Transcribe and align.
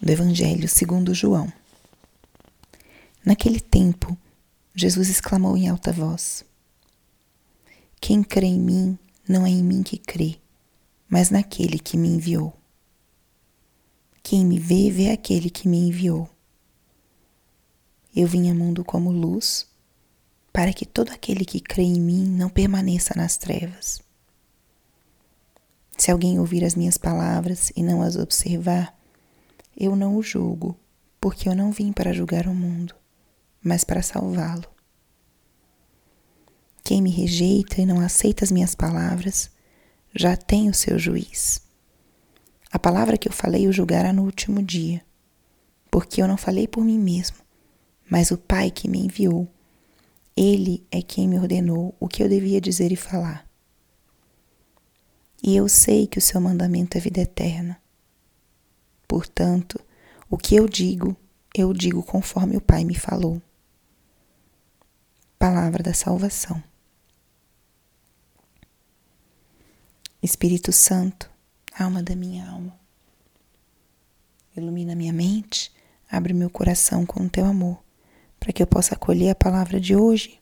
do 0.00 0.10
Evangelho 0.10 0.68
segundo 0.68 1.12
João. 1.12 1.52
Naquele 3.24 3.60
tempo, 3.60 4.16
Jesus 4.74 5.08
exclamou 5.08 5.56
em 5.56 5.68
alta 5.68 5.92
voz: 5.92 6.44
Quem 8.00 8.22
crê 8.22 8.46
em 8.46 8.60
mim, 8.60 8.98
não 9.28 9.44
é 9.44 9.50
em 9.50 9.62
mim 9.62 9.82
que 9.82 9.98
crê, 9.98 10.38
mas 11.08 11.30
naquele 11.30 11.78
que 11.78 11.96
me 11.96 12.08
enviou. 12.08 12.54
Quem 14.22 14.44
me 14.44 14.58
vê, 14.58 14.90
vê 14.90 15.10
aquele 15.10 15.50
que 15.50 15.68
me 15.68 15.78
enviou. 15.78 16.28
Eu 18.14 18.26
vim 18.26 18.48
ao 18.48 18.54
mundo 18.54 18.84
como 18.84 19.10
luz, 19.10 19.66
para 20.52 20.72
que 20.72 20.84
todo 20.84 21.10
aquele 21.10 21.44
que 21.44 21.60
crê 21.60 21.82
em 21.82 22.00
mim 22.00 22.24
não 22.24 22.48
permaneça 22.48 23.14
nas 23.16 23.36
trevas. 23.36 24.00
Se 25.96 26.10
alguém 26.10 26.38
ouvir 26.38 26.64
as 26.64 26.74
minhas 26.74 26.96
palavras 26.96 27.72
e 27.74 27.82
não 27.82 28.02
as 28.02 28.16
observar, 28.16 28.97
eu 29.80 29.94
não 29.94 30.16
o 30.16 30.22
julgo, 30.22 30.76
porque 31.20 31.48
eu 31.48 31.54
não 31.54 31.70
vim 31.70 31.92
para 31.92 32.12
julgar 32.12 32.48
o 32.48 32.54
mundo, 32.54 32.96
mas 33.62 33.84
para 33.84 34.02
salvá-lo. 34.02 34.64
Quem 36.82 37.00
me 37.00 37.10
rejeita 37.10 37.80
e 37.80 37.86
não 37.86 38.00
aceita 38.00 38.44
as 38.44 38.50
minhas 38.50 38.74
palavras, 38.74 39.50
já 40.12 40.36
tem 40.36 40.68
o 40.68 40.74
seu 40.74 40.98
juiz. 40.98 41.60
A 42.72 42.78
palavra 42.78 43.16
que 43.16 43.28
eu 43.28 43.32
falei 43.32 43.68
o 43.68 43.72
julgará 43.72 44.12
no 44.12 44.24
último 44.24 44.60
dia, 44.60 45.00
porque 45.88 46.20
eu 46.20 46.26
não 46.26 46.36
falei 46.36 46.66
por 46.66 46.84
mim 46.84 46.98
mesmo, 46.98 47.36
mas 48.10 48.32
o 48.32 48.38
Pai 48.38 48.72
que 48.72 48.88
me 48.88 48.98
enviou. 48.98 49.46
Ele 50.36 50.86
é 50.90 51.02
quem 51.02 51.28
me 51.28 51.38
ordenou 51.38 51.94
o 52.00 52.08
que 52.08 52.22
eu 52.22 52.28
devia 52.28 52.60
dizer 52.60 52.90
e 52.90 52.96
falar. 52.96 53.48
E 55.42 55.54
eu 55.54 55.68
sei 55.68 56.06
que 56.06 56.18
o 56.18 56.22
seu 56.22 56.40
mandamento 56.40 56.96
é 56.96 57.00
vida 57.00 57.20
eterna. 57.20 57.80
Portanto, 59.08 59.80
o 60.28 60.36
que 60.36 60.54
eu 60.54 60.68
digo, 60.68 61.16
eu 61.54 61.72
digo 61.72 62.02
conforme 62.02 62.58
o 62.58 62.60
Pai 62.60 62.84
me 62.84 62.94
falou. 62.94 63.40
Palavra 65.38 65.82
da 65.82 65.94
salvação. 65.94 66.62
Espírito 70.22 70.72
Santo, 70.72 71.30
alma 71.78 72.02
da 72.02 72.14
minha 72.14 72.50
alma, 72.50 72.78
ilumina 74.54 74.96
minha 74.96 75.12
mente, 75.12 75.72
abre 76.10 76.34
meu 76.34 76.50
coração 76.50 77.06
com 77.06 77.24
o 77.24 77.30
teu 77.30 77.46
amor, 77.46 77.82
para 78.38 78.52
que 78.52 78.60
eu 78.60 78.66
possa 78.66 78.94
acolher 78.94 79.30
a 79.30 79.34
palavra 79.34 79.80
de 79.80 79.94
hoje 79.94 80.40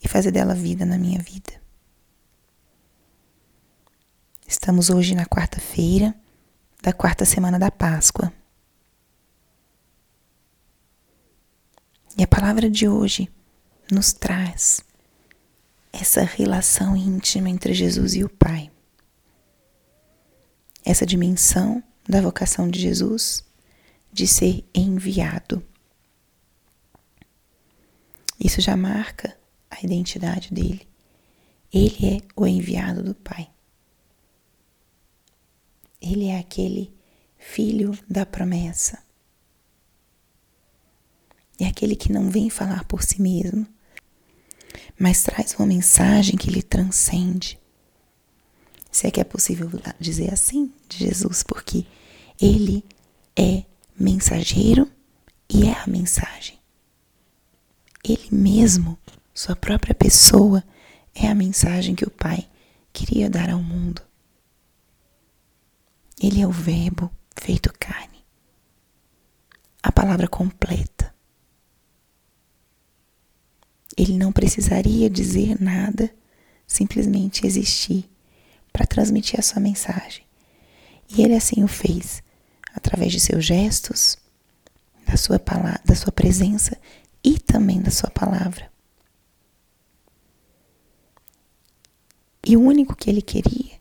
e 0.00 0.08
fazer 0.08 0.30
dela 0.30 0.54
vida 0.54 0.86
na 0.86 0.96
minha 0.96 1.20
vida. 1.20 1.60
Estamos 4.46 4.90
hoje 4.90 5.14
na 5.14 5.26
quarta-feira 5.26 6.14
da 6.86 6.92
quarta 6.92 7.24
semana 7.24 7.58
da 7.58 7.68
Páscoa. 7.68 8.32
E 12.16 12.22
a 12.22 12.28
palavra 12.28 12.70
de 12.70 12.86
hoje 12.86 13.28
nos 13.90 14.12
traz 14.12 14.84
essa 15.92 16.22
relação 16.22 16.96
íntima 16.96 17.50
entre 17.50 17.74
Jesus 17.74 18.14
e 18.14 18.22
o 18.22 18.28
Pai. 18.28 18.70
Essa 20.84 21.04
dimensão 21.04 21.82
da 22.08 22.20
vocação 22.20 22.70
de 22.70 22.78
Jesus 22.78 23.42
de 24.12 24.28
ser 24.28 24.64
enviado. 24.72 25.66
Isso 28.38 28.60
já 28.60 28.76
marca 28.76 29.36
a 29.68 29.84
identidade 29.84 30.54
dele. 30.54 30.88
Ele 31.74 32.16
é 32.16 32.22
o 32.36 32.46
enviado 32.46 33.02
do 33.02 33.12
Pai. 33.12 33.50
Ele 36.06 36.26
é 36.26 36.38
aquele 36.38 36.94
filho 37.36 37.98
da 38.08 38.24
promessa. 38.24 39.02
É 41.58 41.66
aquele 41.66 41.96
que 41.96 42.12
não 42.12 42.30
vem 42.30 42.48
falar 42.48 42.84
por 42.84 43.02
si 43.02 43.20
mesmo, 43.20 43.66
mas 44.98 45.22
traz 45.22 45.54
uma 45.54 45.66
mensagem 45.66 46.36
que 46.36 46.50
lhe 46.50 46.62
transcende. 46.62 47.58
Se 48.90 49.06
é 49.06 49.10
que 49.10 49.20
é 49.20 49.24
possível 49.24 49.68
dizer 49.98 50.32
assim 50.32 50.72
de 50.88 50.98
Jesus, 50.98 51.42
porque 51.42 51.84
ele 52.40 52.84
é 53.34 53.64
mensageiro 53.98 54.90
e 55.48 55.66
é 55.66 55.72
a 55.72 55.86
mensagem. 55.86 56.58
Ele 58.04 58.28
mesmo, 58.30 58.96
sua 59.34 59.56
própria 59.56 59.94
pessoa, 59.94 60.62
é 61.14 61.26
a 61.26 61.34
mensagem 61.34 61.94
que 61.94 62.04
o 62.04 62.10
Pai 62.10 62.48
queria 62.92 63.28
dar 63.28 63.50
ao 63.50 63.62
mundo. 63.62 64.05
Ele 66.20 66.40
é 66.40 66.46
o 66.46 66.50
Verbo 66.50 67.10
feito 67.36 67.70
carne, 67.78 68.24
a 69.82 69.92
palavra 69.92 70.26
completa. 70.26 71.14
Ele 73.96 74.16
não 74.16 74.32
precisaria 74.32 75.10
dizer 75.10 75.60
nada, 75.60 76.14
simplesmente 76.66 77.46
existir 77.46 78.10
para 78.72 78.86
transmitir 78.86 79.38
a 79.38 79.42
sua 79.42 79.60
mensagem. 79.60 80.24
E 81.08 81.22
ele 81.22 81.34
assim 81.34 81.62
o 81.62 81.68
fez, 81.68 82.22
através 82.74 83.12
de 83.12 83.20
seus 83.20 83.44
gestos, 83.44 84.16
da 85.06 85.16
sua, 85.16 85.38
palavra, 85.38 85.80
da 85.84 85.94
sua 85.94 86.12
presença 86.12 86.78
e 87.22 87.38
também 87.38 87.80
da 87.80 87.90
sua 87.90 88.10
palavra. 88.10 88.70
E 92.44 92.56
o 92.56 92.60
único 92.60 92.96
que 92.96 93.10
ele 93.10 93.22
queria 93.22 93.75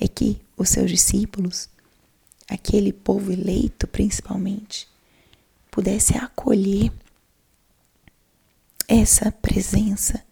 é 0.00 0.08
que 0.08 0.40
os 0.56 0.68
seus 0.68 0.90
discípulos, 0.90 1.68
aquele 2.48 2.92
povo 2.92 3.32
eleito 3.32 3.86
principalmente, 3.86 4.88
pudesse 5.70 6.16
acolher 6.16 6.92
essa 8.88 9.32
presença 9.32 10.24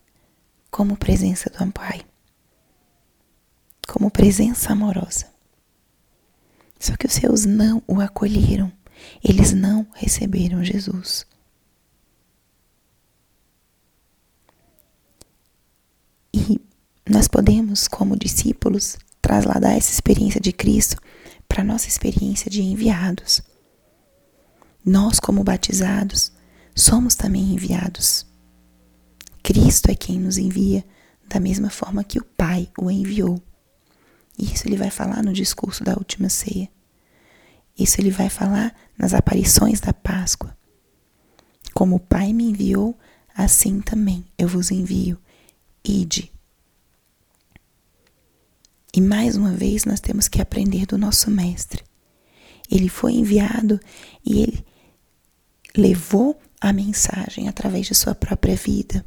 como 0.71 0.97
presença 0.97 1.51
do 1.51 1.73
Pai, 1.73 2.05
como 3.87 4.11
presença 4.11 4.73
amorosa. 4.73 5.33
Só 6.79 6.97
que 6.97 7.07
os 7.07 7.13
seus 7.13 7.45
não 7.45 7.83
o 7.87 8.01
acolheram, 8.01 8.73
eles 9.23 9.53
não 9.53 9.87
receberam 9.95 10.65
Jesus. 10.65 11.27
E 16.33 16.61
nós 17.09 17.29
podemos, 17.29 17.87
como 17.87 18.17
discípulos, 18.17 18.99
trasladar 19.25 19.73
essa 19.75 19.91
experiência 19.91 20.39
de 20.39 20.53
Cristo 20.53 21.01
para 21.49 21.63
a 21.63 21.65
nossa 21.65 21.89
experiência 21.89 22.51
de 22.51 22.63
enviados. 22.63 23.41
Nós, 24.85 25.19
como 25.19 25.43
batizados, 25.43 26.31
somos 26.75 27.15
também 27.15 27.55
enviados. 27.55 28.27
Cristo 29.43 29.91
é 29.91 29.95
quem 29.95 30.21
nos 30.21 30.37
envia 30.37 30.85
da 31.27 31.41
mesma 31.41 31.71
forma 31.71 32.05
que 32.05 32.19
o 32.19 32.25
Pai 32.25 32.69
o 32.79 32.91
enviou. 32.91 33.43
Isso 34.39 34.69
ele 34.69 34.77
vai 34.77 34.91
falar 34.91 35.23
no 35.23 35.33
discurso 35.33 35.83
da 35.83 35.95
última 35.95 36.29
ceia. 36.29 36.69
Isso 37.79 37.99
ele 38.03 38.11
vai 38.11 38.29
falar 38.29 38.75
nas 38.99 39.15
aparições 39.15 39.81
da 39.81 39.95
Páscoa. 39.95 40.55
Como 41.73 41.97
o 41.97 42.01
Pai 42.01 42.35
me 42.35 42.45
enviou, 42.45 42.95
assim 43.35 43.81
também 43.81 44.27
eu 44.37 44.47
vos 44.49 44.71
envio. 44.71 45.19
Ide. 45.83 46.34
E 48.97 49.01
mais 49.01 49.35
uma 49.35 49.51
vez 49.51 49.85
nós 49.85 49.99
temos 49.99 50.29
que 50.29 50.41
aprender 50.41 50.87
do 50.87 50.97
nosso 50.97 51.29
Mestre. 51.29 51.83
Ele 52.71 52.89
foi 52.89 53.15
enviado 53.15 53.81
e 54.25 54.41
ele 54.41 54.65
levou 55.77 56.41
a 56.61 56.73
mensagem 56.73 57.49
através 57.49 57.89
de 57.89 57.95
sua 57.97 58.15
própria 58.15 58.55
vida. 58.55 59.05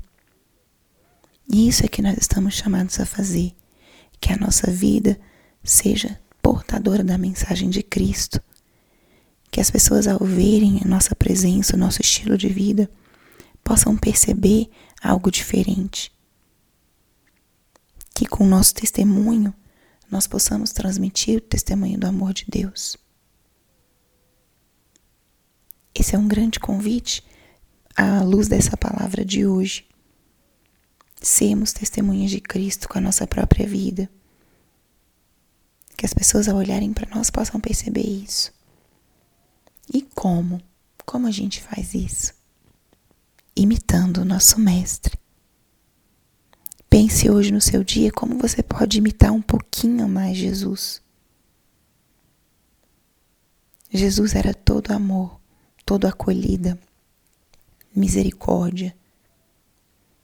E 1.49 1.69
isso 1.69 1.85
é 1.85 1.87
que 1.87 2.01
nós 2.01 2.17
estamos 2.19 2.55
chamados 2.55 2.99
a 2.99 3.05
fazer: 3.05 3.55
que 4.19 4.33
a 4.33 4.37
nossa 4.37 4.69
vida 4.69 5.17
seja 5.63 6.19
portadora 6.41 7.01
da 7.01 7.17
mensagem 7.17 7.69
de 7.69 7.81
Cristo. 7.81 8.41
Que 9.49 9.61
as 9.61 9.71
pessoas, 9.71 10.05
ao 10.05 10.19
verem 10.19 10.81
a 10.83 10.87
nossa 10.87 11.15
presença, 11.15 11.77
o 11.77 11.79
nosso 11.79 12.01
estilo 12.01 12.37
de 12.37 12.49
vida, 12.49 12.91
possam 13.63 13.95
perceber 13.95 14.69
algo 15.01 15.31
diferente. 15.31 16.11
Que 18.13 18.25
com 18.25 18.43
o 18.43 18.49
nosso 18.49 18.73
testemunho 18.73 19.53
nós 20.09 20.27
possamos 20.27 20.71
transmitir 20.71 21.37
o 21.37 21.41
testemunho 21.41 21.99
do 21.99 22.07
amor 22.07 22.33
de 22.33 22.45
Deus. 22.47 22.97
Esse 25.93 26.15
é 26.15 26.19
um 26.19 26.27
grande 26.27 26.59
convite 26.59 27.23
à 27.95 28.21
luz 28.21 28.47
dessa 28.47 28.77
palavra 28.77 29.25
de 29.25 29.45
hoje. 29.45 29.87
Sermos 31.21 31.73
testemunhas 31.73 32.29
de 32.29 32.39
Cristo 32.39 32.87
com 32.87 32.99
a 32.99 33.01
nossa 33.01 33.25
própria 33.25 33.67
vida. 33.67 34.09
Que 35.97 36.05
as 36.05 36.13
pessoas, 36.13 36.47
ao 36.47 36.57
olharem 36.57 36.93
para 36.93 37.09
nós, 37.15 37.31
possam 37.31 37.59
perceber 37.59 38.07
isso. 38.07 38.53
E 39.91 40.03
como? 40.03 40.61
Como 41.05 41.25
a 41.25 41.31
gente 41.31 41.61
faz 41.61 41.95
isso? 41.95 42.33
Imitando 43.55 44.19
o 44.19 44.25
nosso 44.25 44.59
Mestre. 44.59 45.17
Pense 47.07 47.29
hoje 47.29 47.53
no 47.53 47.61
seu 47.61 47.85
dia 47.85 48.11
como 48.11 48.37
você 48.37 48.61
pode 48.61 48.97
imitar 48.97 49.31
um 49.31 49.41
pouquinho 49.41 50.09
mais 50.09 50.35
Jesus. 50.35 51.01
Jesus 53.89 54.35
era 54.35 54.53
todo 54.53 54.91
amor, 54.91 55.39
todo 55.85 56.05
acolhida, 56.05 56.77
misericórdia. 57.95 58.93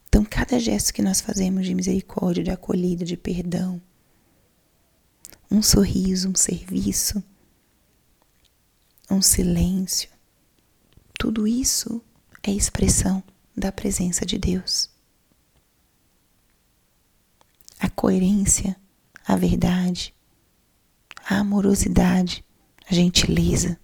Então, 0.09 0.25
cada 0.25 0.59
gesto 0.59 0.93
que 0.93 1.01
nós 1.01 1.21
fazemos 1.21 1.65
de 1.65 1.73
misericórdia, 1.73 2.43
de 2.43 2.51
acolhida, 2.51 3.05
de 3.05 3.15
perdão, 3.15 3.81
um 5.49 5.61
sorriso, 5.61 6.27
um 6.27 6.35
serviço, 6.35 7.23
um 9.09 9.21
silêncio, 9.21 10.09
tudo 11.17 11.47
isso 11.47 12.01
é 12.43 12.51
expressão 12.51 13.23
da 13.55 13.71
presença 13.71 14.25
de 14.25 14.37
Deus. 14.37 14.91
A 17.83 17.89
coerência, 18.03 18.75
a 19.25 19.37
verdade, 19.37 20.13
a 21.25 21.37
amorosidade, 21.37 22.43
a 22.85 22.93
gentileza. 22.93 23.79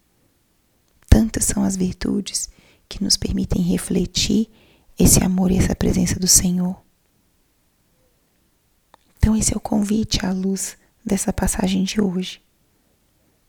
Tantas 1.10 1.46
são 1.46 1.64
as 1.64 1.78
virtudes 1.78 2.50
que 2.90 3.02
nos 3.02 3.16
permitem 3.16 3.62
refletir 3.62 4.50
esse 5.00 5.24
amor 5.24 5.52
e 5.52 5.58
essa 5.58 5.74
presença 5.74 6.20
do 6.20 6.28
Senhor. 6.28 6.84
Então, 9.16 9.38
esse 9.38 9.54
é 9.54 9.58
o 9.58 9.62
convite 9.62 10.26
à 10.26 10.34
luz 10.34 10.78
dessa 11.06 11.32
passagem 11.32 11.86
de 11.86 12.02
hoje. 12.02 12.42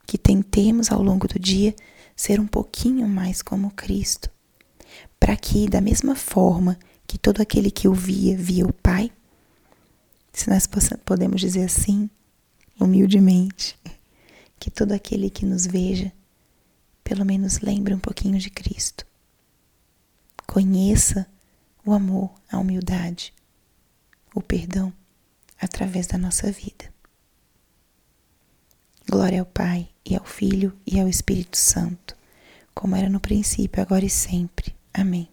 Que 0.07 0.17
tentemos 0.17 0.93
ao 0.93 1.03
longo 1.03 1.27
do 1.27 1.37
dia 1.37 1.75
ser 2.15 2.39
um 2.39 2.47
pouquinho 2.47 3.09
mais 3.09 3.43
como 3.43 3.73
Cristo, 3.73 4.31
para 5.19 5.37
que, 5.37 5.69
da 5.69 5.81
mesma 5.81 6.15
forma 6.15 6.79
que 7.09 7.19
todo 7.19 7.41
aquele 7.41 7.73
que 7.73 7.89
o 7.89 7.93
via, 7.93 8.37
via 8.37 8.65
o 8.65 8.73
Pai, 8.73 9.11
se 10.33 10.49
nós 10.49 10.69
podemos 11.05 11.41
dizer 11.41 11.65
assim, 11.65 12.09
humildemente, 12.79 13.79
que 14.59 14.71
todo 14.71 14.93
aquele 14.93 15.31
que 15.31 15.45
nos 15.45 15.67
veja, 15.67 16.13
pelo 17.03 17.25
menos 17.25 17.61
lembre 17.61 17.95
um 17.95 17.99
pouquinho 17.99 18.39
de 18.39 18.51
Cristo. 18.51 19.07
Conheça 20.47 21.27
o 21.85 21.93
amor, 21.93 22.33
a 22.51 22.59
humildade, 22.59 23.33
o 24.35 24.41
perdão 24.41 24.93
através 25.61 26.07
da 26.07 26.19
nossa 26.19 26.51
vida. 26.51 26.93
Glória 29.09 29.41
ao 29.41 29.47
Pai, 29.47 29.89
e 30.05 30.17
ao 30.17 30.25
Filho, 30.25 30.77
e 30.87 30.99
ao 30.99 31.09
Espírito 31.09 31.57
Santo, 31.57 32.17
como 32.75 32.97
era 32.97 33.09
no 33.09 33.21
princípio, 33.21 33.83
agora 33.83 34.05
e 34.05 34.11
sempre. 34.11 34.75
Amém. 34.93 35.29